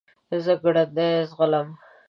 زه 0.43 0.53
ګړندی 0.63 1.09
ځغلم. 1.29 1.67